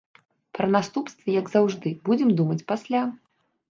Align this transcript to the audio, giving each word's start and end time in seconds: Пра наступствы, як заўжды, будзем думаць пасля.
Пра 0.57 0.69
наступствы, 0.77 1.27
як 1.41 1.53
заўжды, 1.57 1.95
будзем 2.11 2.29
думаць 2.43 2.63
пасля. 2.75 3.09